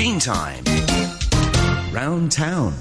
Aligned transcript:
Teen 0.00 0.18
Time. 0.18 0.64
Round 1.92 2.32
Town. 2.32 2.72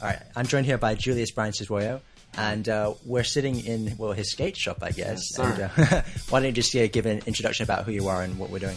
All 0.00 0.06
right, 0.08 0.22
I'm 0.36 0.46
joined 0.46 0.64
here 0.64 0.78
by 0.78 0.94
Julius 0.94 1.32
Brian 1.32 1.52
Siswoyo, 1.52 2.02
and 2.38 2.68
uh, 2.68 2.94
we're 3.04 3.24
sitting 3.24 3.58
in 3.66 3.96
well 3.98 4.12
his 4.12 4.30
skate 4.30 4.56
shop, 4.56 4.78
I 4.80 4.92
guess. 4.92 5.20
Yes, 5.36 5.38
and, 5.40 5.60
uh, 5.62 6.02
why 6.28 6.38
don't 6.38 6.46
you 6.46 6.52
just 6.52 6.72
uh, 6.76 6.86
give 6.86 7.04
an 7.04 7.22
introduction 7.26 7.64
about 7.64 7.84
who 7.84 7.90
you 7.90 8.06
are 8.06 8.22
and 8.22 8.38
what 8.38 8.50
we're 8.50 8.60
doing? 8.60 8.76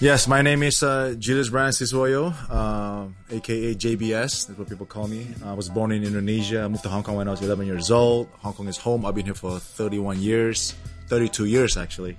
Yes, 0.00 0.26
my 0.26 0.42
name 0.42 0.64
is 0.64 0.82
uh, 0.82 1.14
Julius 1.16 1.50
Brian 1.50 1.70
Siswoyo, 1.70 2.34
uh, 2.50 3.06
aka 3.30 3.72
JBS. 3.72 4.48
That's 4.48 4.58
what 4.58 4.68
people 4.68 4.86
call 4.86 5.06
me. 5.06 5.28
I 5.44 5.52
was 5.52 5.68
born 5.68 5.92
in 5.92 6.02
Indonesia. 6.02 6.62
I 6.62 6.66
moved 6.66 6.82
to 6.82 6.88
Hong 6.88 7.04
Kong 7.04 7.14
when 7.14 7.28
I 7.28 7.30
was 7.30 7.42
11 7.42 7.64
years 7.64 7.92
old. 7.92 8.26
Hong 8.40 8.54
Kong 8.54 8.66
is 8.66 8.76
home. 8.76 9.06
I've 9.06 9.14
been 9.14 9.26
here 9.26 9.34
for 9.34 9.60
31 9.60 10.20
years, 10.20 10.74
32 11.06 11.44
years 11.44 11.76
actually. 11.76 12.16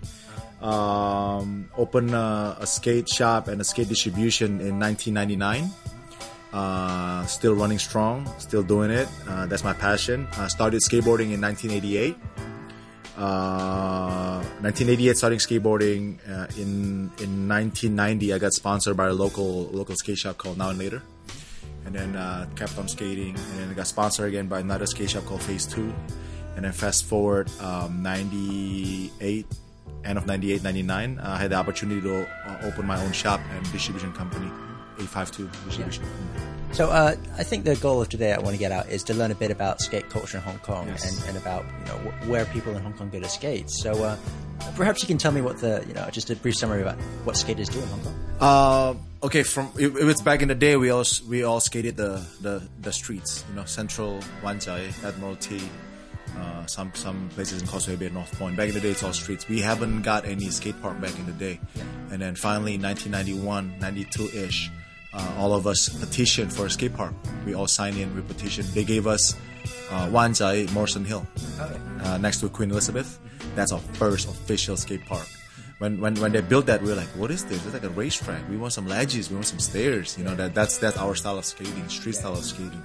Um, 0.63 1.69
opened 1.75 2.15
uh, 2.15 2.55
a 2.57 2.65
skate 2.65 3.09
shop 3.09 3.49
and 3.49 3.59
a 3.59 3.65
skate 3.65 3.89
distribution 3.89 4.61
in 4.61 4.79
1999. 4.79 5.69
Uh, 6.53 7.25
still 7.25 7.53
running 7.53 7.79
strong, 7.79 8.31
still 8.39 8.63
doing 8.63 8.89
it. 8.89 9.09
Uh, 9.27 9.45
that's 9.47 9.63
my 9.63 9.73
passion. 9.73 10.25
I 10.37 10.47
started 10.47 10.81
skateboarding 10.81 11.33
in 11.33 11.41
1988. 11.41 12.15
Uh, 13.17 14.41
1988 14.61 15.17
starting 15.17 15.39
skateboarding 15.39 16.17
uh, 16.27 16.47
in 16.57 17.11
in 17.21 17.47
1990 17.47 18.33
I 18.33 18.39
got 18.39 18.53
sponsored 18.53 18.97
by 18.97 19.07
a 19.09 19.13
local 19.13 19.69
local 19.69 19.95
skate 19.95 20.17
shop 20.17 20.37
called 20.37 20.57
Now 20.57 20.69
and 20.69 20.79
Later 20.79 21.03
and 21.85 21.93
then 21.93 22.15
uh, 22.15 22.47
kept 22.55 22.75
on 22.79 22.87
skating 22.87 23.35
and 23.35 23.59
then 23.59 23.69
I 23.69 23.73
got 23.73 23.85
sponsored 23.85 24.29
again 24.29 24.47
by 24.47 24.61
another 24.61 24.87
skate 24.87 25.11
shop 25.11 25.25
called 25.25 25.43
Phase 25.43 25.67
2 25.67 25.93
and 26.55 26.65
then 26.65 26.71
fast 26.71 27.05
forward 27.05 27.51
um, 27.61 28.01
98 28.01 29.45
end 30.03 30.17
of 30.17 30.25
98 30.25 30.63
99 30.63 31.19
uh, 31.19 31.23
I 31.25 31.37
had 31.37 31.51
the 31.51 31.55
opportunity 31.55 32.01
to 32.01 32.27
uh, 32.47 32.59
open 32.63 32.85
my 32.85 33.01
own 33.01 33.11
shop 33.11 33.39
and 33.51 33.71
distribution 33.71 34.11
company 34.13 34.47
852 34.99 35.49
distribution 35.65 36.03
So 36.71 36.89
uh, 36.89 37.15
I 37.37 37.43
think 37.43 37.65
the 37.65 37.75
goal 37.75 38.01
of 38.01 38.09
today 38.09 38.33
I 38.33 38.39
want 38.39 38.51
to 38.55 38.59
get 38.59 38.71
out 38.71 38.89
is 38.89 39.03
to 39.03 39.13
learn 39.13 39.31
a 39.31 39.35
bit 39.35 39.51
about 39.51 39.79
skate 39.79 40.09
culture 40.09 40.37
in 40.37 40.43
Hong 40.43 40.57
Kong 40.59 40.87
Yes. 40.87 41.05
and, 41.05 41.29
and 41.29 41.37
about 41.37 41.63
you 41.79 41.85
know 41.85 41.97
wh- 42.11 42.29
where 42.29 42.45
people 42.45 42.75
in 42.75 42.81
Hong 42.81 42.93
Kong 42.93 43.09
go 43.09 43.19
to 43.19 43.29
skate. 43.29 43.69
So 43.69 43.91
uh, 44.03 44.17
perhaps 44.75 45.01
you 45.03 45.07
can 45.07 45.17
tell 45.19 45.31
me 45.31 45.41
what 45.41 45.57
the 45.59 45.83
you 45.87 45.93
know 45.93 46.09
just 46.11 46.29
a 46.31 46.35
brief 46.35 46.55
summary 46.55 46.81
about 46.81 46.97
what 47.25 47.37
skaters 47.37 47.69
do 47.69 47.79
in 47.79 47.87
Hong 47.87 48.01
Kong. 48.01 48.15
Uh, 48.39 49.25
okay, 49.27 49.43
from 49.43 49.69
if, 49.77 49.95
if 49.95 50.07
it's 50.09 50.21
back 50.21 50.41
in 50.41 50.47
the 50.47 50.55
day, 50.55 50.75
we 50.75 50.89
all 50.89 51.05
we 51.29 51.43
all 51.43 51.59
skated 51.59 51.95
the 51.95 52.25
the, 52.41 52.67
the 52.81 52.91
streets. 52.91 53.45
You 53.49 53.55
know, 53.55 53.65
Central, 53.65 54.19
Wanchai, 54.41 54.89
Admiralty, 55.05 55.61
uh, 56.37 56.65
some 56.65 56.93
some 56.93 57.29
places 57.29 57.61
in 57.61 57.67
Causeway 57.67 57.95
Bay, 57.95 58.09
North 58.09 58.37
Point. 58.37 58.57
Back 58.57 58.69
in 58.69 58.73
the 58.73 58.81
day, 58.81 58.89
it's 58.89 59.03
all 59.03 59.13
streets. 59.13 59.47
We 59.47 59.59
haven't 59.59 60.01
got 60.01 60.25
any 60.25 60.49
skate 60.49 60.81
park 60.81 60.99
back 60.99 61.17
in 61.17 61.25
the 61.25 61.33
day, 61.33 61.59
and 62.11 62.21
then 62.21 62.35
finally, 62.35 62.77
1991, 62.77 63.79
92 63.79 64.29
ish, 64.33 64.71
uh, 65.13 65.35
all 65.37 65.53
of 65.53 65.67
us 65.67 65.89
petitioned 65.89 66.53
for 66.53 66.65
a 66.65 66.69
skate 66.69 66.93
park. 66.93 67.13
We 67.45 67.53
all 67.53 67.67
signed 67.67 67.97
in. 67.97 68.15
We 68.15 68.21
petitioned. 68.21 68.67
They 68.69 68.83
gave 68.83 69.07
us 69.07 69.35
uh, 69.91 70.07
Wanchai, 70.07 70.71
Morrison 70.73 71.05
Hill, 71.05 71.25
uh, 72.03 72.17
next 72.17 72.39
to 72.41 72.49
Queen 72.49 72.71
Elizabeth. 72.71 73.19
That's 73.55 73.71
our 73.71 73.79
first 73.79 74.27
official 74.27 74.77
skate 74.77 75.05
park 75.05 75.27
when 75.83 75.99
when 75.99 76.15
when 76.15 76.31
they 76.31 76.39
built 76.39 76.65
that, 76.67 76.81
we 76.81 76.87
were 76.87 76.95
like, 76.95 77.11
"What 77.19 77.29
is 77.29 77.43
this? 77.43 77.59
It's 77.65 77.73
like 77.73 77.83
a 77.83 77.89
racetrack. 77.89 78.47
We 78.49 78.55
want 78.55 78.71
some 78.71 78.87
ledges. 78.87 79.29
We 79.29 79.35
want 79.35 79.47
some 79.47 79.59
stairs. 79.59 80.17
You 80.17 80.23
know, 80.23 80.33
that 80.35 80.55
that's 80.55 80.77
that's 80.77 80.97
our 80.97 81.13
style 81.13 81.37
of 81.37 81.43
skating, 81.43 81.89
street 81.89 82.15
style 82.15 82.33
of 82.33 82.45
skating." 82.45 82.81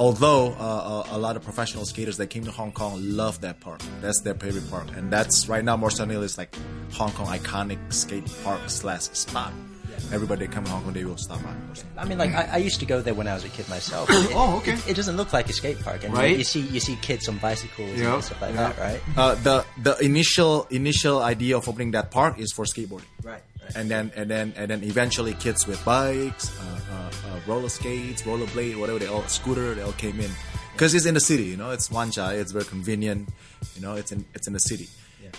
Although 0.00 0.52
uh, 0.58 1.04
a, 1.12 1.16
a 1.16 1.18
lot 1.18 1.36
of 1.36 1.42
professional 1.44 1.84
skaters 1.84 2.16
that 2.16 2.28
came 2.28 2.44
to 2.44 2.50
Hong 2.50 2.72
Kong 2.72 2.94
love 3.02 3.42
that 3.42 3.60
park. 3.60 3.80
That's 4.00 4.20
their 4.22 4.34
favorite 4.34 4.68
park, 4.70 4.88
and 4.96 5.12
that's 5.12 5.46
right 5.46 5.62
now 5.62 5.76
Morrison 5.76 6.08
Hill 6.08 6.22
is 6.22 6.38
like 6.38 6.56
Hong 6.94 7.12
Kong 7.12 7.26
iconic 7.26 7.78
skate 7.92 8.24
park 8.42 8.62
slash 8.70 9.02
spot. 9.12 9.52
Everybody 10.10 10.46
that 10.46 10.52
come 10.54 10.64
to 10.64 10.70
Hong 10.70 10.82
Kong, 10.84 10.94
they 10.94 11.04
will 11.04 11.18
stop 11.18 11.42
by. 11.44 11.52
I 11.98 12.06
mean, 12.06 12.16
like 12.16 12.32
I, 12.34 12.44
I 12.54 12.56
used 12.56 12.80
to 12.80 12.86
go 12.86 13.02
there 13.02 13.12
when 13.12 13.28
I 13.28 13.34
was 13.34 13.44
a 13.44 13.50
kid 13.50 13.68
myself. 13.68 14.08
It, 14.10 14.32
Oh, 14.34 14.56
okay. 14.58 14.72
It, 14.72 14.90
it 14.92 14.96
doesn't 14.96 15.18
look 15.18 15.34
like 15.34 15.50
a 15.50 15.52
skate 15.52 15.78
park, 15.82 16.02
and 16.02 16.14
Right. 16.14 16.36
you 16.38 16.44
see 16.44 16.60
you 16.60 16.80
see 16.80 16.96
kids 17.02 17.28
on 17.28 17.36
bicycles 17.36 17.92
Yeah, 18.00 18.14
and 18.14 18.24
stuff 18.24 18.40
like 18.40 18.54
yeah. 18.54 18.72
that, 18.72 18.78
right? 18.78 19.00
Uh, 19.18 19.34
the 19.36 19.66
the 19.82 19.98
initial 20.02 20.66
initial 20.70 21.20
idea 21.22 21.58
of 21.58 21.68
opening 21.68 21.90
that 21.92 22.10
park 22.10 22.38
is 22.40 22.50
for 22.56 22.64
skateboarding. 22.64 23.04
Right. 23.22 23.42
right. 23.62 23.76
and 23.76 23.90
then 23.90 24.10
and 24.16 24.30
then 24.30 24.54
and 24.56 24.70
then 24.70 24.82
eventually 24.82 25.34
kids 25.34 25.66
with 25.68 25.84
bikes, 25.84 26.48
uh, 26.58 26.69
uh, 27.24 27.28
uh, 27.28 27.40
roller 27.46 27.68
skates, 27.68 28.22
rollerblade, 28.22 28.78
whatever 28.78 28.98
they 28.98 29.06
all 29.06 29.22
scooter, 29.24 29.74
they 29.74 29.82
all 29.82 29.92
came 29.92 30.20
in 30.20 30.30
because 30.72 30.94
it's 30.94 31.06
in 31.06 31.14
the 31.14 31.20
city. 31.20 31.44
You 31.44 31.56
know, 31.56 31.70
it's 31.70 31.88
Wanchai, 31.88 32.38
it's 32.40 32.52
very 32.52 32.64
convenient. 32.64 33.28
You 33.74 33.82
know, 33.82 33.94
it's 33.94 34.12
in 34.12 34.24
it's 34.34 34.46
in 34.46 34.52
the 34.52 34.60
city. 34.60 34.88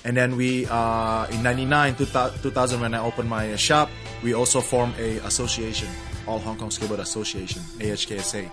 And 0.06 0.16
then 0.16 0.38
we 0.38 0.66
uh, 0.68 1.28
in 1.32 1.44
'99, 1.44 1.96
2000, 1.96 2.80
when 2.80 2.94
I 2.94 3.00
opened 3.00 3.30
my 3.30 3.56
shop, 3.56 3.90
we 4.24 4.34
also 4.34 4.62
formed 4.62 4.96
a 4.98 5.18
association, 5.26 5.90
All 6.28 6.40
Hong 6.40 6.58
Kong 6.58 6.70
Skateboard 6.70 7.00
Association, 7.00 7.62
AHKSA, 7.80 8.50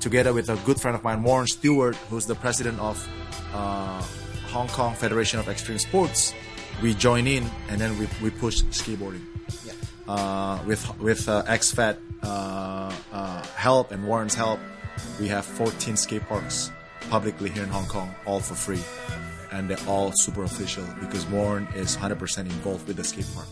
together 0.00 0.32
with 0.32 0.50
a 0.50 0.56
good 0.66 0.80
friend 0.80 0.94
of 0.94 1.02
mine, 1.02 1.22
Warren 1.22 1.46
Stewart, 1.46 1.96
who's 2.10 2.26
the 2.26 2.34
president 2.34 2.78
of 2.78 3.08
uh, 3.54 4.02
Hong 4.48 4.68
Kong 4.68 4.94
Federation 4.94 5.40
of 5.40 5.48
Extreme 5.48 5.78
Sports. 5.78 6.34
We 6.80 6.94
join 6.94 7.26
in 7.26 7.50
and 7.68 7.80
then 7.80 7.98
we, 7.98 8.08
we 8.22 8.30
push 8.30 8.62
skateboarding 8.62 9.26
uh, 10.08 10.58
with 10.66 10.82
with 10.98 11.28
uh, 11.28 11.42
XFAT 11.44 11.96
uh, 12.22 12.92
uh, 13.12 13.42
help 13.56 13.92
and 13.92 14.06
Warren's 14.06 14.34
help, 14.34 14.60
we 15.20 15.28
have 15.28 15.44
14 15.44 15.96
skate 15.96 16.26
parks 16.28 16.70
publicly 17.10 17.50
here 17.50 17.62
in 17.62 17.68
Hong 17.68 17.86
Kong, 17.86 18.14
all 18.26 18.40
for 18.40 18.54
free, 18.54 18.82
and 19.50 19.68
they're 19.68 19.88
all 19.88 20.12
super 20.12 20.44
official 20.44 20.84
because 21.00 21.26
Warren 21.26 21.66
is 21.74 21.96
100% 21.96 22.38
involved 22.38 22.86
with 22.86 22.96
the 22.96 23.04
skate 23.04 23.26
park. 23.34 23.48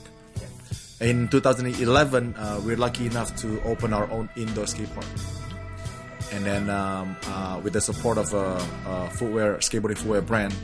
In 1.00 1.28
2011, 1.28 2.34
uh, 2.36 2.60
we're 2.62 2.76
lucky 2.76 3.06
enough 3.06 3.34
to 3.36 3.60
open 3.62 3.92
our 3.92 4.10
own 4.10 4.28
indoor 4.36 4.66
skate 4.66 4.92
park. 4.94 5.06
And 6.32 6.44
then, 6.44 6.68
um, 6.68 7.16
uh, 7.26 7.60
with 7.64 7.72
the 7.72 7.80
support 7.80 8.18
of 8.18 8.32
a, 8.34 8.62
a 8.86 9.10
footwear, 9.10 9.56
skateboarding 9.56 9.96
footwear 9.96 10.20
brand, 10.20 10.54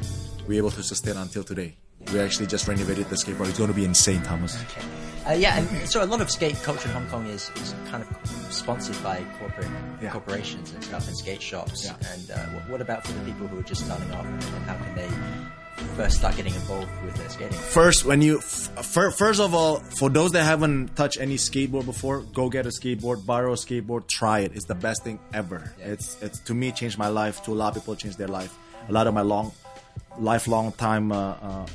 we're 0.47 0.59
able 0.59 0.71
to 0.73 0.83
sustain 0.83 1.17
until 1.17 1.43
today. 1.43 1.75
We 2.13 2.21
actually 2.21 2.47
just 2.47 2.69
renovated 2.69 3.09
the 3.09 3.17
skate 3.17 3.37
park. 3.37 3.49
It's 3.49 3.59
going 3.59 3.71
to 3.71 3.75
be 3.77 3.85
insane, 3.85 4.23
Thomas. 4.23 4.57
Uh, 5.29 5.33
yeah, 5.33 5.59
and 5.59 5.89
so 5.89 6.05
a 6.05 6.07
lot 6.07 6.21
of 6.21 6.31
skate 6.31 6.55
culture 6.63 6.89
in 6.89 6.95
Hong 6.95 7.07
Kong 7.09 7.27
is, 7.27 7.51
is 7.57 7.75
kind 7.91 8.05
of 8.05 8.31
sponsored 8.53 9.03
by 9.03 9.25
corporate 9.41 9.67
Yeah. 10.01 10.11
corporations 10.11 10.73
and 10.73 10.85
stuff 10.85 11.09
and 11.09 11.17
skate 11.17 11.43
shops. 11.43 11.85
Yeah. 11.85 11.97
And 12.13 12.31
uh, 12.31 12.37
what, 12.55 12.71
what 12.71 12.81
about 12.81 13.05
for 13.05 13.13
the 13.13 13.25
people 13.25 13.49
who 13.49 13.59
are 13.59 13.63
just 13.65 13.85
starting 13.85 14.11
off 14.13 14.25
and 14.25 14.43
how 14.67 14.77
can 14.77 14.95
they 14.95 15.09
first 15.97 16.19
start 16.19 16.37
getting 16.37 16.55
involved 16.55 16.89
with 17.05 17.15
their 17.17 17.29
skating? 17.29 17.53
first 17.59 18.05
when 18.05 18.23
you 18.23 18.39
f- 18.39 18.71
fir- 18.87 19.11
first 19.11 19.41
of 19.41 19.53
all 19.55 19.77
for 19.99 20.09
those 20.09 20.31
that 20.33 20.45
haven't 20.45 20.95
touched 20.97 21.19
any 21.21 21.37
skateboard 21.37 21.85
before 21.87 22.21
go 22.33 22.49
get 22.49 22.65
a 22.67 22.71
skateboard 22.71 23.25
borrow 23.27 23.53
a 23.53 23.57
skateboard 23.57 24.07
try 24.07 24.41
it 24.41 24.53
it's 24.55 24.65
the 24.67 24.75
best 24.75 25.05
thing 25.05 25.19
ever 25.35 25.71
it's 25.81 26.17
it's 26.23 26.39
to 26.41 26.55
me 26.55 26.71
changed 26.73 26.97
my 26.99 27.09
life 27.09 27.43
to 27.45 27.51
a 27.53 27.55
lot 27.55 27.77
of 27.77 27.83
people 27.83 27.95
changed 27.95 28.17
their 28.19 28.29
life 28.29 28.57
a 28.89 28.93
lot 28.93 29.07
of 29.07 29.13
my 29.15 29.21
long 29.23 29.53
lifelong 30.19 30.73
time 30.73 31.13
uh, 31.13 31.35
uh, 31.43 31.67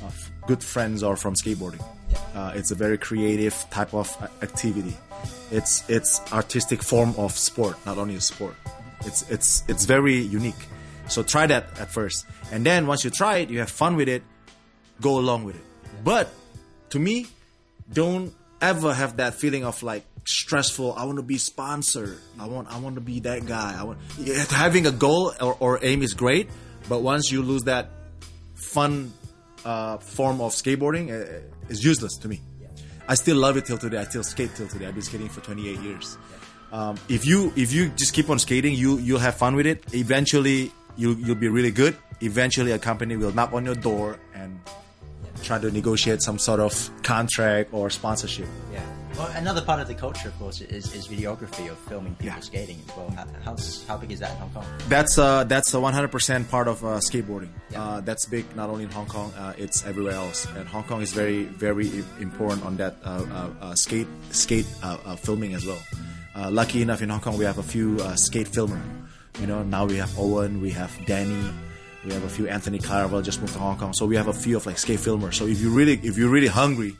good 0.46 0.62
friends 0.62 1.02
are 1.02 1.16
from 1.16 1.34
skateboarding 1.34 1.84
uh, 2.34 2.52
it's 2.54 2.70
a 2.70 2.74
very 2.74 2.98
creative 2.98 3.54
type 3.70 3.94
of 3.94 4.08
activity 4.42 4.96
it's 5.50 5.88
it's 5.88 6.20
artistic 6.32 6.82
form 6.82 7.14
of 7.16 7.32
sport 7.32 7.76
not 7.86 7.98
only 7.98 8.14
a 8.14 8.20
sport 8.20 8.54
it's 9.04 9.28
it's 9.30 9.64
it's 9.68 9.84
very 9.84 10.16
unique 10.16 10.68
so 11.08 11.22
try 11.22 11.46
that 11.46 11.64
at 11.78 11.90
first 11.90 12.26
and 12.50 12.64
then 12.64 12.86
once 12.86 13.04
you 13.04 13.10
try 13.10 13.38
it 13.38 13.50
you 13.50 13.58
have 13.58 13.70
fun 13.70 13.96
with 13.96 14.08
it 14.08 14.22
go 15.02 15.18
along 15.18 15.44
with 15.44 15.56
it. 15.56 15.64
But 16.02 16.32
to 16.90 16.98
me, 16.98 17.26
don't 17.92 18.32
ever 18.62 18.94
have 18.94 19.18
that 19.18 19.34
feeling 19.34 19.64
of 19.64 19.82
like 19.82 20.04
stressful. 20.24 20.94
I 20.94 21.04
want 21.04 21.18
to 21.18 21.22
be 21.22 21.36
sponsored. 21.36 22.18
I 22.38 22.46
want 22.46 22.72
I 22.72 22.78
want 22.78 22.94
to 22.94 23.02
be 23.02 23.20
that 23.20 23.44
guy. 23.44 23.76
I 23.78 23.82
want 23.82 23.98
having 24.50 24.86
a 24.86 24.92
goal 24.92 25.34
or, 25.40 25.56
or 25.60 25.80
aim 25.82 26.02
is 26.02 26.14
great, 26.14 26.48
but 26.88 27.02
once 27.02 27.30
you 27.30 27.42
lose 27.42 27.64
that 27.64 27.90
fun 28.62 29.12
uh, 29.64 29.98
form 29.98 30.40
of 30.40 30.52
skateboarding, 30.52 31.10
is 31.68 31.84
useless 31.84 32.16
to 32.18 32.28
me. 32.28 32.40
I 33.08 33.14
still 33.14 33.36
love 33.36 33.56
it 33.56 33.66
till 33.66 33.78
today. 33.78 33.98
I 33.98 34.04
still 34.04 34.22
skate 34.22 34.54
till 34.54 34.68
today. 34.68 34.86
I've 34.86 34.94
been 34.94 35.02
skating 35.02 35.28
for 35.28 35.40
28 35.40 35.80
years. 35.80 36.16
Um, 36.72 36.96
if 37.08 37.26
you 37.26 37.52
if 37.56 37.72
you 37.72 37.90
just 37.90 38.14
keep 38.14 38.30
on 38.30 38.38
skating, 38.38 38.74
you 38.74 38.98
you'll 38.98 39.18
have 39.18 39.36
fun 39.36 39.54
with 39.56 39.66
it. 39.66 39.84
Eventually, 39.92 40.72
you 40.96 41.14
you'll 41.16 41.34
be 41.34 41.48
really 41.48 41.70
good. 41.70 41.96
Eventually, 42.22 42.72
a 42.72 42.78
company 42.78 43.16
will 43.16 43.32
knock 43.32 43.52
on 43.52 43.66
your 43.66 43.74
door 43.74 44.18
and 44.34 44.58
try 45.42 45.58
to 45.58 45.70
negotiate 45.70 46.22
some 46.22 46.38
sort 46.38 46.60
of 46.60 46.90
contract 47.02 47.74
or 47.74 47.90
sponsorship. 47.90 48.46
Yeah. 48.72 48.80
Well, 49.22 49.30
another 49.36 49.62
part 49.62 49.78
of 49.80 49.86
the 49.86 49.94
culture, 49.94 50.26
of 50.26 50.36
course, 50.40 50.60
is, 50.60 50.92
is 50.94 51.06
videography 51.06 51.70
of 51.70 51.78
filming 51.88 52.16
people 52.16 52.34
Yeah. 52.34 52.40
skating 52.40 52.82
as 52.88 52.96
well. 52.96 53.08
How, 53.44 53.56
how 53.86 53.96
big 53.96 54.10
is 54.10 54.18
that 54.18 54.32
in 54.32 54.38
Hong 54.38 54.50
Kong? 54.50 54.64
That's 54.88 55.16
uh, 55.16 55.44
that's 55.44 55.72
a 55.74 55.76
100% 55.76 56.50
part 56.50 56.66
of 56.66 56.84
uh, 56.84 56.98
skateboarding. 56.98 57.50
Yeah. 57.70 57.82
Uh, 57.82 58.00
that's 58.00 58.26
big 58.26 58.44
not 58.56 58.68
only 58.68 58.82
in 58.82 58.90
Hong 58.90 59.06
Kong, 59.06 59.32
uh, 59.38 59.52
it's 59.56 59.86
everywhere 59.86 60.14
else. 60.14 60.46
And 60.56 60.66
Hong 60.66 60.82
Kong 60.82 61.02
is 61.02 61.12
very 61.12 61.44
very 61.44 61.88
important 62.18 62.66
on 62.66 62.76
that 62.78 62.96
uh, 63.04 63.22
uh, 63.30 63.48
uh, 63.64 63.74
skate 63.76 64.08
skate 64.32 64.66
filming 65.18 65.54
as 65.54 65.64
well. 65.66 65.78
Uh, 66.34 66.50
lucky 66.50 66.82
enough 66.82 67.00
in 67.00 67.08
Hong 67.08 67.20
Kong 67.20 67.38
we 67.38 67.44
have 67.44 67.58
a 67.58 67.62
few 67.62 67.98
uh, 68.00 68.16
skate 68.16 68.48
filmer. 68.48 68.82
You 69.40 69.46
know 69.46 69.62
now 69.62 69.84
we 69.86 69.98
have 69.98 70.10
Owen, 70.18 70.60
we 70.60 70.70
have 70.70 70.90
Danny, 71.06 71.44
we 72.04 72.12
have 72.12 72.24
a 72.24 72.28
few 72.28 72.48
Anthony 72.48 72.80
Claravall 72.80 73.22
just 73.22 73.40
moved 73.40 73.52
to 73.52 73.60
Hong 73.60 73.78
Kong. 73.78 73.92
So 73.92 74.04
we 74.04 74.16
have 74.16 74.26
a 74.26 74.32
few 74.34 74.56
of 74.56 74.66
like 74.66 74.78
skate 74.78 74.98
filmers. 74.98 75.34
So 75.34 75.46
if 75.46 75.60
you 75.60 75.70
really 75.70 76.00
if 76.02 76.18
you're 76.18 76.30
really 76.30 76.48
hungry 76.50 76.96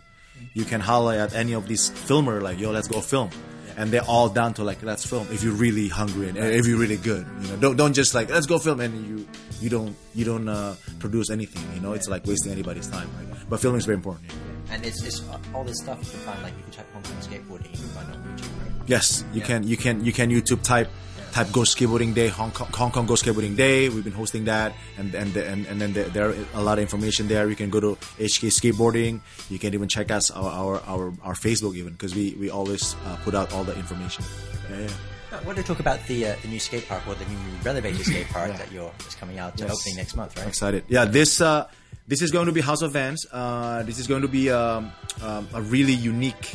you 0.54 0.64
can 0.64 0.80
holler 0.80 1.14
at 1.14 1.34
any 1.34 1.52
of 1.54 1.66
these 1.68 1.88
filmer 1.88 2.40
like, 2.40 2.58
yo, 2.58 2.70
let's 2.70 2.88
go 2.88 3.00
film. 3.00 3.30
And 3.76 3.90
they're 3.90 4.02
all 4.04 4.28
down 4.28 4.52
to 4.54 4.64
like, 4.64 4.82
let's 4.82 5.04
film. 5.06 5.26
If 5.30 5.42
you're 5.42 5.54
really 5.54 5.88
hungry 5.88 6.28
and 6.28 6.36
if 6.36 6.66
you're 6.66 6.78
really 6.78 6.98
good, 6.98 7.26
you 7.40 7.48
know, 7.48 7.56
don't 7.56 7.76
don't 7.76 7.92
just 7.94 8.14
like, 8.14 8.28
let's 8.30 8.44
go 8.46 8.58
film 8.58 8.80
and 8.80 9.06
you 9.06 9.26
you 9.62 9.70
don't 9.70 9.96
you 10.14 10.24
don't 10.26 10.46
uh, 10.48 10.74
produce 10.98 11.30
anything. 11.30 11.64
You 11.74 11.80
know, 11.80 11.94
it's 11.94 12.06
like 12.08 12.26
wasting 12.26 12.52
anybody's 12.52 12.86
time. 12.88 13.08
Right? 13.18 13.28
But 13.48 13.60
filming 13.60 13.78
is 13.78 13.86
very 13.86 13.96
important. 13.96 14.30
And 14.70 14.84
it's, 14.84 15.02
it's 15.02 15.26
uh, 15.28 15.38
all 15.54 15.64
this 15.64 15.78
stuff 15.78 15.98
you 16.04 16.10
can 16.10 16.20
find, 16.20 16.42
like 16.42 16.52
you 16.56 16.62
can 16.64 16.72
type 16.72 16.92
Hong 16.92 17.02
Kong 17.02 17.16
skateboarding, 17.20 17.70
you 17.72 17.78
can 17.78 17.88
find 17.88 18.08
on 18.12 18.22
YouTube, 18.22 18.60
right? 18.60 18.82
Yes, 18.88 19.24
you 19.32 19.40
Yeah. 19.40 19.46
can 19.46 19.62
you 19.66 19.76
can 19.78 20.04
you 20.04 20.12
can 20.12 20.30
YouTube 20.30 20.62
type 20.62 20.88
type 21.32 21.50
Go 21.52 21.60
Skateboarding 21.60 22.14
Day 22.14 22.28
Hong 22.28 22.50
Kong 22.52 22.68
Hong 22.74 22.90
Kong 22.92 23.06
Go 23.06 23.14
Skateboarding 23.14 23.56
Day. 23.56 23.88
We've 23.88 24.04
been 24.04 24.12
hosting 24.12 24.44
that, 24.44 24.72
and 24.98 25.14
and 25.14 25.34
and, 25.36 25.66
and 25.66 25.80
then 25.80 25.92
there, 25.92 26.08
there 26.08 26.28
are 26.30 26.34
a 26.54 26.62
lot 26.62 26.78
of 26.78 26.82
information 26.82 27.26
there. 27.28 27.48
You 27.48 27.56
can 27.56 27.70
go 27.70 27.80
to 27.80 27.96
HK 28.20 28.52
Skateboarding. 28.52 29.20
You 29.50 29.58
can 29.58 29.74
even 29.74 29.88
check 29.88 30.10
us 30.10 30.30
our 30.30 30.48
our 30.50 30.76
our, 30.86 31.12
our 31.24 31.34
Facebook 31.34 31.74
even 31.74 31.92
because 31.94 32.14
we 32.14 32.36
we 32.38 32.50
always 32.50 32.94
uh, 33.06 33.16
put 33.24 33.34
out 33.34 33.52
all 33.52 33.64
the 33.64 33.74
information. 33.76 34.24
Yeah, 34.70 34.80
yeah. 34.80 34.90
Uh, 35.32 35.40
What 35.48 35.56
to 35.56 35.62
talk 35.64 35.80
about 35.80 35.98
the 36.06 36.26
uh, 36.28 36.36
the 36.42 36.48
new 36.48 36.60
skate 36.60 36.86
park 36.86 37.02
or 37.08 37.14
the 37.16 37.24
new 37.24 37.40
renovated 37.64 38.04
skate 38.04 38.28
park 38.28 38.52
that 38.60 38.70
you're 38.70 38.92
that's 39.00 39.16
coming 39.16 39.38
out 39.40 39.56
uh, 39.60 39.64
Yes. 39.64 39.72
opening 39.80 39.96
next 39.96 40.14
month, 40.14 40.36
right? 40.36 40.42
I'm 40.44 40.48
excited. 40.52 40.84
Yeah, 40.88 41.06
this 41.08 41.40
uh, 41.40 41.64
this 42.06 42.20
is 42.20 42.30
going 42.30 42.46
to 42.46 42.52
be 42.52 42.60
House 42.60 42.82
of 42.84 42.92
Vans. 42.92 43.24
Uh, 43.32 43.82
this 43.88 43.98
is 43.98 44.06
going 44.06 44.20
to 44.22 44.28
be 44.28 44.50
um, 44.52 44.92
um, 45.24 45.48
a 45.56 45.62
really 45.62 45.94
unique 45.96 46.52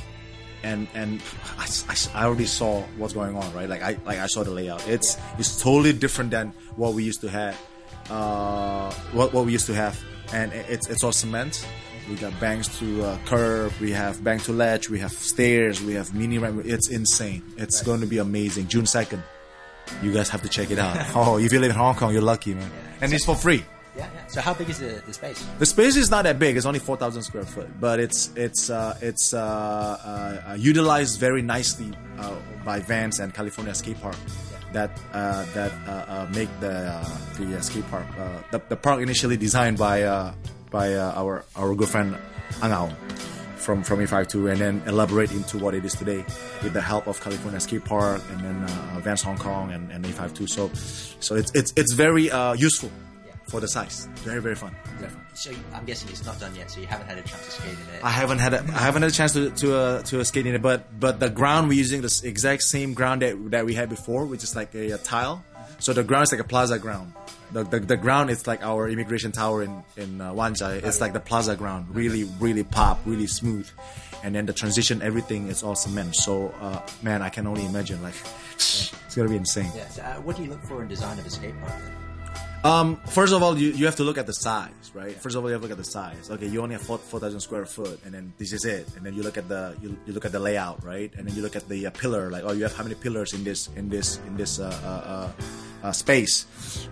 and 0.69 0.88
and 0.94 1.22
I, 1.58 1.66
I- 1.94 2.22
I 2.22 2.25
already 2.28 2.46
saw 2.60 2.81
what's 3.00 3.14
going 3.14 3.36
on, 3.42 3.48
right? 3.54 3.69
Like 3.74 3.81
I 3.90 3.92
like 4.06 4.19
I 4.19 4.28
saw 4.28 4.44
the 4.44 4.52
layout. 4.60 4.84
It's 4.88 5.18
it's 5.40 5.52
totally 5.62 5.94
different 5.94 6.30
than 6.31 6.54
what 6.75 6.94
we 6.94 7.04
used 7.12 7.22
to 7.22 7.30
have. 7.30 7.56
Uh, 8.10 8.92
what 9.14 9.34
what 9.34 9.46
we 9.46 9.52
used 9.52 9.66
to 9.68 9.74
have, 9.75 9.96
and 10.34 10.52
it- 10.54 10.66
it's 10.69 10.88
it's 10.90 11.04
all 11.04 11.12
cement. 11.12 11.66
We 12.10 12.16
got 12.16 12.31
banks 12.40 12.68
to 12.80 13.04
uh, 13.04 13.18
curb. 13.25 13.74
We 13.81 13.92
have 13.92 14.24
bank 14.24 14.44
to 14.44 14.54
ledge. 14.54 14.90
We 14.90 15.00
have 15.00 15.12
stairs. 15.12 15.81
We 15.84 15.94
have 16.00 16.14
mini 16.16 16.38
ramp. 16.38 16.64
It's 16.66 16.88
insane. 16.90 17.44
It's 17.58 17.81
going 17.84 18.00
to 18.00 18.08
be 18.08 18.19
amazing. 18.19 18.68
June 18.69 18.86
second. 18.86 19.24
You 20.02 20.14
guys 20.14 20.30
have 20.30 20.42
to 20.44 20.50
check 20.50 20.72
it 20.72 20.80
out. 20.80 20.96
oh, 21.16 21.38
if 21.38 21.52
you 21.52 21.60
live 21.60 21.72
in 21.72 21.75
Hong 21.78 21.96
Kong, 21.96 22.14
you're 22.14 22.22
lucky, 22.34 22.54
man. 22.54 22.69
And 23.02 23.12
it's 23.12 23.25
for 23.25 23.36
free. 23.36 23.64
Yeah, 23.97 24.07
yeah. 24.13 24.27
So 24.27 24.41
how 24.41 24.53
big 24.53 24.69
is 24.69 24.79
the, 24.79 25.01
the 25.05 25.13
space? 25.13 25.45
The 25.57 25.65
space 25.65 25.95
is 25.95 26.11
not 26.11 26.23
that 26.23 26.38
big. 26.38 26.55
It's 26.55 26.65
only 26.65 26.79
four 26.79 26.97
thousand 26.97 27.23
square 27.23 27.44
foot, 27.44 27.67
but 27.79 27.99
it's 27.99 28.29
it's 28.35 28.69
uh, 28.69 28.97
it's 29.01 29.33
uh, 29.33 29.39
uh, 29.39 30.51
uh, 30.51 30.53
utilized 30.53 31.19
very 31.19 31.41
nicely 31.41 31.91
uh, 32.19 32.35
by 32.63 32.79
Vans 32.79 33.19
and 33.19 33.33
California 33.33 33.73
Skate 33.73 33.99
Park. 33.99 34.15
That 34.73 34.91
uh, 35.13 35.45
that 35.53 35.71
uh, 35.88 35.91
uh, 35.91 36.27
make 36.35 36.49
the 36.59 36.94
uh, 36.94 37.17
the 37.39 37.61
skate 37.63 37.89
park. 37.89 38.05
Uh, 38.19 38.41
the, 38.51 38.61
the 38.69 38.75
park 38.75 39.01
initially 39.01 39.38
designed 39.38 39.77
by 39.77 40.03
uh, 40.03 40.33
by 40.69 40.94
uh, 40.94 41.13
our 41.15 41.45
our 41.55 41.73
good 41.73 41.89
friend 41.89 42.15
Angao 42.61 42.91
from 43.55 43.81
from 43.83 43.99
A52 43.99 44.51
and 44.51 44.59
then 44.61 44.81
elaborate 44.85 45.31
into 45.31 45.57
what 45.57 45.73
it 45.73 45.83
is 45.85 45.94
today 45.94 46.23
with 46.63 46.73
the 46.73 46.81
help 46.81 47.07
of 47.07 47.19
California 47.21 47.59
Skate 47.59 47.83
Park 47.83 48.21
and 48.31 48.39
then 48.41 48.63
uh, 48.63 48.99
Vans 48.99 49.21
Hong 49.23 49.38
Kong 49.38 49.71
and, 49.71 49.91
and 49.91 50.05
A52. 50.05 50.47
So 50.49 50.69
so 51.19 51.35
it's 51.35 51.51
it's 51.55 51.73
it's 51.75 51.94
very 51.94 52.29
uh, 52.29 52.53
useful 52.53 52.91
for 53.47 53.59
the 53.59 53.67
size. 53.67 54.07
Very 54.17 54.41
very 54.41 54.55
fun. 54.55 54.75
Very 54.97 55.11
fun. 55.11 55.21
So 55.33 55.51
I'm 55.73 55.85
guessing 55.85 56.09
it's 56.09 56.25
not 56.25 56.39
done 56.39 56.55
yet, 56.55 56.69
so 56.71 56.79
you 56.79 56.88
haven't 56.88 57.07
had 57.07 57.17
a 57.17 57.21
chance 57.21 57.45
to 57.45 57.51
skate 57.51 57.73
in 57.73 57.95
it. 57.95 58.03
I 58.03 58.09
haven't 58.09 58.39
had 58.39 58.53
a, 58.53 58.59
I 58.59 58.79
haven't 58.88 59.03
had 59.03 59.11
a 59.11 59.13
chance 59.13 59.33
to 59.33 59.49
to 59.51 59.75
uh, 59.77 60.01
to 60.03 60.23
skate 60.25 60.45
in 60.45 60.55
it, 60.55 60.61
but 60.61 60.99
but 60.99 61.19
the 61.19 61.29
ground 61.29 61.69
we're 61.69 61.77
using 61.77 62.01
the 62.01 62.21
exact 62.23 62.63
same 62.63 62.94
ground 62.94 63.21
that 63.21 63.51
that 63.51 63.65
we 63.65 63.73
had 63.73 63.89
before, 63.89 64.25
which 64.25 64.44
is 64.44 64.55
like 64.55 64.73
a, 64.75 64.91
a 64.91 64.97
tile. 64.97 65.44
So 65.79 65.94
the 65.94 66.03
ground 66.03 66.23
is 66.23 66.31
like 66.31 66.41
a 66.41 66.44
plaza 66.47 66.79
ground. 66.79 67.13
The, 67.51 67.63
the, 67.63 67.79
the 67.79 67.97
ground 67.97 68.29
is 68.29 68.47
like 68.47 68.63
our 68.63 68.89
immigration 68.89 69.31
tower 69.31 69.63
in 69.63 69.83
in 69.95 70.19
uh, 70.19 70.33
Wanchai. 70.33 70.83
It's 70.83 70.99
like 70.99 71.13
the 71.13 71.19
plaza 71.19 71.55
ground, 71.55 71.95
really 71.95 72.23
really 72.39 72.63
pop, 72.63 72.99
really 73.05 73.27
smooth, 73.27 73.69
and 74.23 74.33
then 74.35 74.45
the 74.47 74.53
transition, 74.53 75.01
everything 75.01 75.47
is 75.47 75.63
all 75.63 75.75
cement. 75.75 76.15
So 76.15 76.53
uh, 76.59 76.81
man, 77.03 77.21
I 77.21 77.29
can 77.29 77.47
only 77.47 77.65
imagine 77.65 78.01
like 78.01 78.15
it's 78.55 79.15
gonna 79.15 79.29
be 79.29 79.35
insane. 79.38 79.71
yeah. 79.75 79.88
So, 79.88 80.01
uh, 80.01 80.15
what 80.15 80.35
do 80.35 80.44
you 80.44 80.49
look 80.49 80.63
for 80.63 80.81
in 80.81 80.88
design 80.88 81.19
of 81.19 81.25
a 81.25 81.29
skate 81.29 81.57
park? 81.61 81.73
Then? 81.79 82.06
Um, 82.63 82.98
first 83.07 83.33
of 83.33 83.44
all, 83.44 83.57
you, 83.57 83.71
you 83.71 83.86
have 83.86 83.95
to 83.98 84.04
look 84.04 84.18
at 84.18 84.25
the 84.25 84.33
size, 84.33 84.92
right? 84.94 85.13
First 85.13 85.36
of 85.36 85.44
all, 85.44 85.50
you 85.50 85.54
have 85.54 85.62
to 85.62 85.68
look 85.68 85.77
at 85.77 85.83
the 85.83 85.89
size. 85.89 86.30
Okay, 86.30 86.48
you 86.48 86.62
only 86.62 86.74
have 86.74 86.81
four 86.81 86.98
thousand 86.98 87.39
square 87.39 87.65
foot, 87.65 88.00
and 88.04 88.13
then 88.13 88.33
this 88.38 88.51
is 88.51 88.65
it. 88.65 88.88
And 88.98 89.06
then 89.06 89.13
you 89.13 89.24
look 89.24 89.38
at 89.38 89.48
the 89.48 89.75
you, 89.81 89.95
you 90.06 90.13
look 90.13 90.25
at 90.25 90.31
the 90.31 90.39
layout, 90.39 90.83
right? 90.83 91.13
And 91.15 91.27
then 91.27 91.36
you 91.36 91.42
look 91.42 91.56
at 91.56 91.69
the 91.69 91.88
uh, 91.88 91.92
pillar, 91.92 92.30
like 92.31 92.44
oh, 92.45 92.51
you 92.54 92.63
have 92.63 92.75
how 92.75 92.83
many 92.83 92.95
pillars 92.95 93.33
in 93.33 93.44
this 93.44 93.69
in 93.75 93.89
this 93.89 94.18
in 94.27 94.36
this 94.38 94.59
uh, 94.59 94.65
uh, 94.83 94.88
uh, 94.88 95.88
uh, 95.88 95.92
space, 95.92 96.45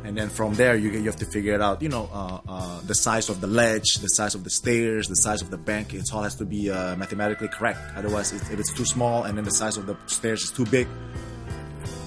and 0.04 0.16
then 0.16 0.30
from 0.30 0.54
there 0.54 0.76
you 0.76 0.92
you 0.92 1.06
have 1.06 1.18
to 1.18 1.26
figure 1.26 1.60
out. 1.60 1.82
You 1.82 1.90
know, 1.90 2.10
uh, 2.14 2.80
the 2.82 2.96
size 2.96 3.30
of 3.30 3.42
the 3.42 3.48
ledge, 3.48 3.96
the 3.96 4.08
size 4.10 4.36
of 4.36 4.44
the 4.44 4.52
stairs, 4.52 5.08
the 5.08 5.16
size 5.16 5.42
of 5.42 5.50
the 5.50 5.58
bank. 5.58 5.94
It 5.94 6.08
all 6.14 6.24
has 6.24 6.36
to 6.36 6.46
be 6.46 6.70
mathematically 6.70 7.48
correct. 7.50 7.80
Otherwise, 7.96 8.34
it, 8.34 8.42
if 8.54 8.60
it's 8.60 8.72
too 8.74 8.86
small 8.86 9.24
and 9.24 9.36
then 9.38 9.46
the 9.46 9.52
size 9.52 9.78
of 9.78 9.88
the 9.88 9.98
stairs 10.06 10.44
is 10.44 10.52
too 10.52 10.66
big, 10.68 10.88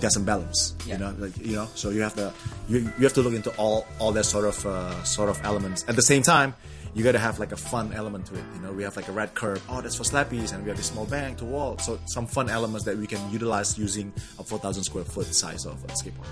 there's 0.01 0.15
some 0.15 0.25
balance 0.25 0.75
Yeah. 0.87 0.95
you 0.95 0.99
know 1.01 1.15
like 1.19 1.37
you 1.39 1.57
know 1.57 1.69
so 1.75 1.91
you 1.91 2.03
have 2.03 2.15
to 2.15 2.33
you, 2.69 2.79
you 2.99 3.05
have 3.05 3.13
to 3.15 3.23
look 3.23 3.35
into 3.35 3.51
all 3.57 3.87
all 3.99 4.13
that 4.13 4.25
sort 4.25 4.45
of 4.45 4.65
uh, 4.67 5.03
sort 5.05 5.29
of 5.29 5.41
elements 5.45 5.85
at 5.89 5.97
the 5.97 6.03
same 6.03 6.23
time 6.23 6.55
you 6.95 7.05
got 7.05 7.13
to 7.13 7.19
have 7.19 7.39
like 7.39 7.53
a 7.53 7.57
fun 7.57 7.93
element 7.93 8.27
to 8.27 8.35
it 8.35 8.45
you 8.55 8.61
know 8.61 8.73
we 8.73 8.83
have 8.83 8.97
like 8.97 9.09
a 9.09 9.13
red 9.13 9.35
curve 9.35 9.63
oh 9.69 9.81
that's 9.81 9.97
for 9.97 10.05
slappies 10.05 10.53
and 10.53 10.63
we 10.65 10.69
have 10.69 10.77
this 10.77 10.87
small 10.87 11.05
bank 11.07 11.39
to 11.39 11.45
wall 11.45 11.77
so 11.79 11.99
some 12.07 12.27
fun 12.27 12.49
elements 12.49 12.85
that 12.85 12.97
we 12.97 13.07
can 13.07 13.21
utilize 13.31 13.79
using 13.79 14.13
a 14.39 14.45
4000 14.45 14.83
square 14.85 15.05
foot 15.05 15.27
size 15.27 15.67
of 15.67 15.83
a 15.85 15.89
skateboard 15.89 16.27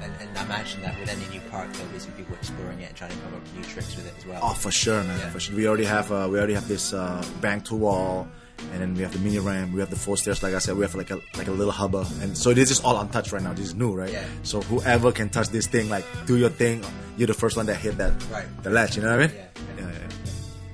And, 0.00 0.12
and 0.20 0.30
I 0.38 0.42
imagine 0.44 0.80
that 0.82 0.94
with 1.00 1.10
any 1.10 1.26
new 1.34 1.42
park, 1.50 1.66
there'll 1.72 1.92
be 1.92 1.98
some 1.98 2.12
people 2.12 2.34
exploring 2.36 2.78
it 2.80 2.88
and 2.90 2.96
trying 2.96 3.10
to 3.10 3.16
come 3.24 3.34
up 3.34 3.42
with 3.42 3.54
new 3.58 3.64
tricks 3.64 3.96
with 3.96 4.06
it 4.06 4.14
as 4.16 4.24
well. 4.26 4.40
oh 4.44 4.54
for 4.54 4.70
sure 4.70 5.02
man 5.02 5.18
Yeah. 5.18 5.30
for 5.34 5.40
sure 5.40 5.56
we 5.56 5.66
already 5.66 5.88
have 5.96 6.06
uh, 6.12 6.28
we 6.30 6.38
already 6.38 6.54
have 6.54 6.68
this 6.68 6.92
uh, 6.94 7.20
bank 7.40 7.64
to 7.70 7.74
wall 7.74 8.28
and 8.72 8.80
then 8.82 8.94
we 8.94 9.02
have 9.02 9.12
the 9.12 9.18
mini 9.20 9.38
ramp 9.38 9.72
we 9.72 9.80
have 9.80 9.90
the 9.90 9.96
four 9.96 10.16
stairs 10.16 10.42
like 10.42 10.54
i 10.54 10.58
said 10.58 10.76
we 10.76 10.82
have 10.82 10.94
like 10.94 11.10
a 11.10 11.20
like 11.36 11.48
a 11.48 11.50
little 11.50 11.72
hubba 11.72 12.04
and 12.22 12.36
so 12.36 12.52
this 12.52 12.70
is 12.70 12.80
all 12.80 12.98
untouched 13.00 13.32
right 13.32 13.42
now 13.42 13.52
this 13.52 13.66
is 13.66 13.74
new 13.74 13.92
right 13.94 14.12
Yeah. 14.12 14.24
so 14.42 14.60
whoever 14.62 15.12
can 15.12 15.28
touch 15.28 15.48
this 15.48 15.66
thing 15.66 15.88
like 15.88 16.04
do 16.26 16.36
your 16.36 16.50
thing 16.50 16.82
you're 17.16 17.26
the 17.28 17.34
first 17.34 17.56
one 17.56 17.66
that 17.66 17.76
hit 17.76 17.96
that 17.98 18.12
Right. 18.30 18.46
the 18.62 18.70
ledge 18.70 18.96
you 18.96 19.02
know 19.02 19.10
what 19.16 19.20
i 19.20 19.26
mean 19.26 19.36
Yeah. 19.36 19.44
yeah, 19.78 19.90
yeah. 19.92 20.04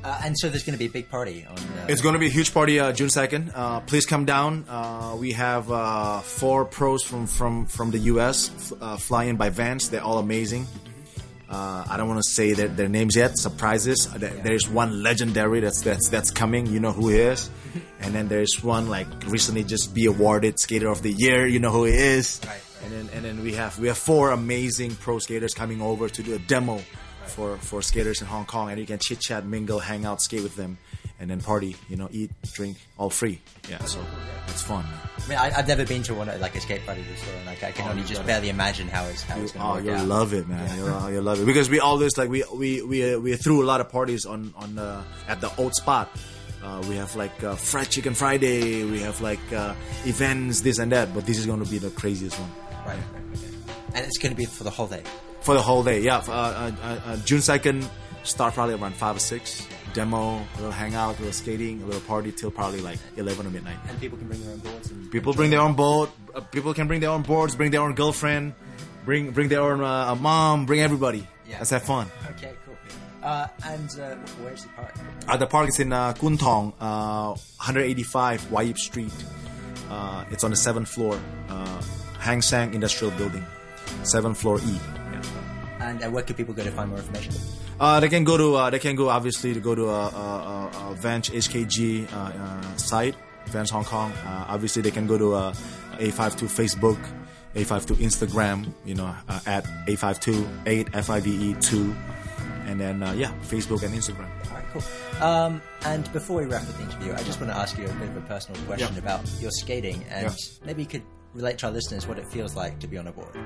Uh, 0.05 0.21
and 0.25 0.37
so 0.39 0.51
there's 0.51 0.63
going 0.65 0.75
to 0.75 0.79
be 0.79 0.85
a 0.85 0.91
big 0.91 1.09
party 1.09 1.47
on. 1.49 1.57
Uh, 1.57 1.87
It's 1.89 2.03
going 2.03 2.13
to 2.13 2.19
be 2.19 2.27
a 2.27 2.31
huge 2.39 2.53
party 2.53 2.79
uh, 2.79 2.93
June 2.93 3.09
second. 3.09 3.51
Uh, 3.55 3.81
please 3.81 4.05
come 4.05 4.27
down. 4.27 4.67
Uh, 4.69 5.17
we 5.19 5.33
have 5.33 5.73
uh, 5.73 6.21
four 6.21 6.67
pros 6.67 7.03
from 7.03 7.27
from 7.27 7.65
from 7.65 7.91
the 7.91 8.01
U.S. 8.13 8.51
F- 8.53 8.73
uh, 8.83 8.97
flying 8.99 9.37
by 9.39 9.49
Vans. 9.49 9.89
They're 9.89 10.05
all 10.05 10.19
amazing. 10.19 10.67
Uh, 11.55 11.85
I 11.89 11.97
don't 11.97 12.09
want 12.09 12.21
to 12.25 12.31
say 12.33 12.53
their, 12.53 12.67
their 12.67 12.89
names 12.89 13.15
yet. 13.15 13.39
Surprises. 13.39 14.09
Uh, 14.13 14.19
There's 14.19 14.69
one 14.69 15.05
legendary 15.05 15.61
that's 15.61 15.83
that's 15.83 16.09
that's 16.09 16.33
coming. 16.33 16.67
You 16.67 16.81
know 16.81 16.91
who 16.91 17.11
he 17.11 17.19
is. 17.21 17.49
And 18.01 18.13
then 18.13 18.27
there's 18.27 18.63
one 18.63 18.89
like 18.89 19.07
recently 19.29 19.63
just 19.63 19.95
be 19.95 20.07
awarded 20.07 20.59
skater 20.59 20.89
of 20.89 21.03
the 21.03 21.13
year. 21.13 21.47
You 21.47 21.61
know 21.61 21.71
who 21.71 21.85
he 21.85 21.95
is. 21.95 22.41
Right, 22.43 22.51
right. 22.51 22.63
And 22.83 22.93
then 22.93 23.07
and 23.15 23.25
then 23.25 23.45
we 23.45 23.53
have 23.55 23.79
we 23.79 23.87
have 23.87 23.99
four 23.99 24.33
amazing 24.33 24.97
pro 24.97 25.21
skaters 25.21 25.55
coming 25.55 25.81
over 25.81 26.09
to 26.09 26.23
do 26.23 26.35
a 26.35 26.39
demo 26.41 26.81
for 27.27 27.57
for 27.59 27.83
skaters 27.83 28.21
in 28.21 28.27
Hong 28.27 28.47
Kong, 28.47 28.71
and 28.71 28.81
you 28.81 28.87
can 28.87 28.99
chit 28.99 29.21
chat, 29.21 29.47
mingle, 29.47 29.79
hang 29.79 30.05
out, 30.05 30.21
skate 30.23 30.43
with 30.43 30.57
them, 30.57 30.77
and 31.21 31.31
then 31.31 31.41
party. 31.41 31.77
You 31.89 31.97
know, 31.97 32.09
eat, 32.13 32.31
drink, 32.53 32.77
all 32.99 33.11
free. 33.11 33.41
Yeah, 33.69 33.83
so 33.85 34.05
it's 34.49 34.63
fun. 34.63 34.85
Man. 34.85 34.95
I 35.25 35.29
mean, 35.29 35.39
I, 35.39 35.59
I've 35.59 35.69
never 35.69 35.85
been 35.87 36.03
to 36.05 36.15
one 36.15 36.29
of- 36.29 36.41
like 36.41 36.55
a 36.57 36.61
skate 36.61 36.85
party 36.85 37.03
before, 37.03 37.35
and 37.35 37.47
like 37.47 37.63
I 37.63 37.73
can 37.73 37.87
Oh, 37.87 37.91
only 37.91 38.03
just 38.03 38.15
gotta- 38.15 38.27
barely 38.27 38.49
imagine 38.51 38.89
how 38.89 39.05
it's 39.05 39.23
how 39.23 39.37
You, 39.37 39.43
it's 39.45 39.53
going 39.53 39.65
to 39.65 39.71
oh, 39.71 39.75
work 39.77 39.85
you'll 39.85 39.95
out. 39.95 40.07
love 40.09 40.33
it, 40.35 40.49
man. 40.49 40.79
You'll, 40.79 41.11
you'll 41.11 41.23
love 41.23 41.41
it 41.41 41.47
because 41.47 41.71
we 41.71 41.81
always 41.81 42.17
like 42.19 42.29
we 42.29 42.45
we 42.55 42.83
we 42.83 43.15
uh, 43.15 43.19
we 43.19 43.37
threw 43.37 43.63
a 43.63 43.67
lot 43.67 43.81
of 43.81 43.89
parties 43.91 44.27
on 44.27 44.53
on 44.57 44.79
uh, 44.79 45.03
at 45.29 45.41
the 45.41 45.51
old 45.57 45.75
spot. 45.75 46.11
Uh, 46.63 46.83
we 46.89 46.97
have 46.97 47.15
like 47.15 47.43
uh, 47.45 47.55
fried 47.57 47.91
chicken 47.91 48.15
Friday. 48.15 48.85
We 48.85 49.01
have 49.01 49.21
like 49.21 49.41
uh, 49.53 49.75
events, 50.07 50.63
this 50.63 50.79
and 50.79 50.91
that. 50.93 51.13
But 51.15 51.27
this 51.27 51.39
is 51.39 51.45
going 51.47 51.63
to 51.63 51.71
be 51.71 51.79
the 51.79 51.91
craziest 51.91 52.39
one. 52.41 52.51
Right, 52.87 52.97
right, 52.97 52.99
okay. 53.35 53.49
And 53.95 54.07
it's 54.07 54.19
going 54.19 54.33
to 54.33 54.37
be 54.37 54.47
for 54.47 54.65
the 54.65 54.71
whole 54.71 54.87
day. 54.87 55.03
for 55.43 55.55
the 55.55 55.61
whole 55.63 55.83
day. 55.85 56.01
Yeah, 56.01 56.23
uh, 56.27 56.73
uh, 56.83 57.17
June 57.25 57.41
second, 57.43 57.87
start 58.23 58.55
probably 58.55 58.75
around 58.77 58.95
five 58.95 59.17
or 59.17 59.21
six. 59.21 59.67
Demo, 59.95 60.39
a 60.39 60.57
little 60.57 60.71
hangout, 60.73 61.17
a 61.17 61.19
little 61.19 61.33
skating, 61.33 61.83
a 61.83 61.87
little 61.87 62.01
party 62.03 62.33
till 62.33 62.51
probably 62.51 62.81
like 62.81 62.99
eleven 63.17 63.47
or 63.47 63.51
midnight. 63.51 63.79
And 63.89 63.99
people 64.01 64.19
can 64.19 64.27
bring 64.27 64.43
their 64.43 64.53
own 64.53 64.59
boards. 64.59 64.91
And 64.91 65.11
People 65.11 65.33
bring 65.33 65.51
their 65.51 65.61
own 65.61 65.75
boat. 65.75 66.11
Uh, 66.35 66.41
people 66.41 66.75
can 66.75 66.87
bring 66.89 67.01
their 67.01 67.11
own 67.11 67.23
boards, 67.23 67.55
bring 67.55 67.71
their 67.71 67.81
own 67.81 67.95
girlfriend, 67.95 68.55
bring 69.05 69.31
bring 69.31 69.49
their 69.49 69.61
own 69.63 69.81
uh, 69.83 70.15
mom, 70.17 70.67
bring 70.67 70.81
everybody. 70.81 71.27
Yeah. 71.49 71.59
Let's 71.59 71.71
have 71.71 71.85
fun. 71.85 72.09
Okay, 72.31 72.53
cool. 72.67 72.75
Uh, 73.23 73.47
and 73.65 73.89
uh, 74.01 74.17
where's 74.43 74.65
the 74.65 74.69
park? 74.71 74.95
Uh, 75.29 75.37
the 75.37 75.47
park 75.47 75.69
is 75.69 75.79
in 75.81 75.93
uh, 75.93 76.13
Kwun 76.13 76.39
Tong, 76.39 76.73
uh, 76.81 77.29
185 77.57 78.51
Wai 78.51 78.63
Yip 78.63 78.79
Street. 78.79 79.13
Uh, 79.91 80.25
it's 80.31 80.45
on 80.45 80.51
the 80.51 80.57
seventh 80.57 80.89
floor, 80.89 81.19
uh, 81.49 81.83
Hang 82.19 82.43
Sang 82.43 82.75
Industrial 82.75 83.11
Building, 83.17 83.45
seventh 84.03 84.39
floor 84.41 84.59
E. 84.59 84.63
Yeah. 85.13 85.23
And 85.81 86.03
uh, 86.03 86.11
where 86.11 86.23
can 86.23 86.37
people 86.37 86.53
go 86.55 86.65
to 86.65 86.71
find 86.71 86.91
more 86.91 86.99
information? 86.99 87.33
Uh, 87.81 88.01
they 88.01 88.09
can 88.09 88.25
go 88.25 88.37
to 88.37 88.55
uh, 88.55 88.71
they 88.71 88.79
can 88.79 88.95
go 88.97 89.09
obviously 89.09 89.53
to 89.53 89.61
go 89.61 89.75
to 89.75 89.87
a, 89.89 90.07
uh, 90.07 90.71
uh, 90.73 90.93
Vans 90.95 91.29
HKG 91.31 92.11
uh, 92.13 92.17
uh, 92.17 92.77
site 92.77 93.15
Vans 93.47 93.71
Hong 93.71 93.85
Kong. 93.85 94.13
Uh, 94.13 94.45
obviously 94.49 94.81
they 94.83 94.91
can 94.93 95.07
go 95.07 95.19
to 95.19 95.35
uh, 95.35 95.53
A52 95.99 96.47
Facebook, 96.49 96.99
A52 97.55 97.97
Instagram. 97.97 98.73
You 98.85 98.95
know 98.95 99.15
uh, 99.29 99.41
at 99.47 99.65
A52 99.87 100.47
eight 100.67 100.89
F 100.95 101.11
I 101.11 101.21
V 101.21 101.51
E 101.51 101.55
two, 101.61 101.95
and 102.67 102.81
then 102.81 103.03
uh, 103.03 103.13
yeah 103.13 103.33
Facebook 103.43 103.83
and 103.83 103.93
Instagram. 103.95 104.31
All 104.49 104.55
right, 104.55 104.65
cool. 104.73 104.83
Um, 105.23 105.61
and 105.85 106.11
before 106.13 106.39
we 106.41 106.47
wrap 106.47 106.63
up 106.63 106.77
the 106.77 106.85
interview, 106.85 107.13
I 107.13 107.23
just 107.25 107.41
want 107.41 107.53
to 107.53 107.59
ask 107.59 107.77
you 107.77 107.85
a 107.87 107.93
bit 107.95 108.09
of 108.09 108.17
a 108.17 108.21
personal 108.23 108.61
question 108.67 108.93
Yeah. 108.95 108.99
about 109.01 109.29
your 109.41 109.51
skating, 109.51 110.05
and 110.11 110.27
Yeah. 110.31 110.37
maybe 110.65 110.83
you 110.83 110.89
could 110.89 111.03
relate 111.35 111.59
to 111.59 111.67
our 111.67 111.73
listeners 111.73 112.07
what 112.07 112.19
it 112.19 112.27
feels 112.29 112.55
like 112.55 112.79
to 112.79 112.87
be 112.87 112.97
on 112.99 113.09
a 113.09 113.13
board. 113.13 113.37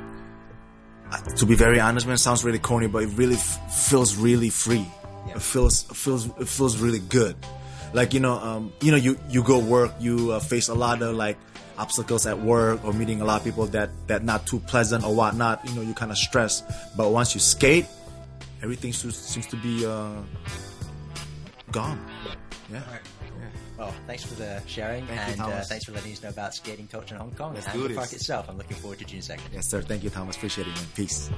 To 1.37 1.47
be 1.47 1.55
very 1.55 1.81
honest, 1.81 2.07
man, 2.07 2.15
it 2.15 2.19
sounds 2.19 2.45
really 2.45 2.59
corny, 2.59 2.87
but 2.87 3.03
it 3.03 3.09
really 3.09 3.37
f- 3.37 3.89
feels 3.89 4.17
really 4.17 4.51
free. 4.51 4.87
Yeah. 5.27 5.37
It 5.37 5.43
feels 5.43 5.89
it 5.91 5.97
feels 5.97 6.27
it 6.27 6.49
feels 6.49 6.79
really 6.79 6.99
good. 7.01 7.37
Like 7.93 8.13
you 8.13 8.21
know, 8.21 8.35
um, 8.35 8.73
you 8.81 8.91
know, 8.91 8.97
you 8.97 9.19
you 9.29 9.43
go 9.43 9.59
work, 9.59 9.93
you 10.01 10.33
uh, 10.33 10.41
face 10.41 10.69
a 10.69 10.75
lot 10.75 11.03
of 11.03 11.17
like 11.17 11.39
obstacles 11.79 12.27
at 12.27 12.39
work 12.41 12.85
or 12.85 12.93
meeting 12.93 13.21
a 13.21 13.25
lot 13.25 13.41
of 13.41 13.45
people 13.45 13.67
that 13.67 13.91
that 14.09 14.25
not 14.25 14.47
too 14.47 14.59
pleasant 14.61 15.05
or 15.05 15.15
whatnot. 15.15 15.67
You 15.69 15.75
know, 15.75 15.83
you 15.83 15.95
kind 15.95 16.11
of 16.11 16.19
stress. 16.19 16.63
But 16.97 17.11
once 17.11 17.35
you 17.35 17.41
skate, 17.41 17.87
everything 18.63 18.93
seems, 18.93 19.17
seems 19.17 19.47
to 19.47 19.57
be 19.57 19.87
uh, 19.87 20.11
gone. 21.71 22.05
Yeah. 22.71 22.83
Well, 23.79 23.95
thanks 24.09 24.25
for 24.25 24.35
the 24.35 24.61
sharing, 24.67 25.07
Thank 25.07 25.37
you, 25.37 25.45
and 25.45 25.53
uh, 25.53 25.61
thanks 25.63 25.85
for 25.85 25.93
letting 25.93 26.13
us 26.13 26.21
know 26.21 26.31
about 26.31 26.53
skating 26.53 26.89
culture 26.89 27.15
in 27.15 27.21
Hong 27.21 27.31
Kong 27.31 27.55
Let's 27.55 27.69
and 27.69 27.81
the 27.81 27.95
park 27.95 28.13
itself. 28.13 28.49
I'm 28.49 28.59
looking 28.59 28.77
forward 28.77 28.99
to 28.99 29.05
June 29.05 29.21
2nd. 29.21 29.39
Yes, 29.53 29.69
sir. 29.69 29.83
Thank 29.83 30.03
you, 30.03 30.11
Thomas. 30.11 30.35
Appreciate 30.37 30.67
it, 30.67 30.75
man. 30.75 30.85
Peace. 30.97 31.31